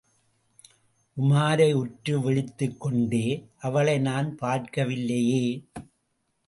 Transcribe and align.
உமாரை 1.17 1.73
உற்று 1.73 2.21
விழித்துக் 2.21 2.79
கொண்டே, 2.81 3.25
அவளை 3.57 3.99
நான் 3.99 4.35
பார்க்கவில்லையே! 4.35 5.45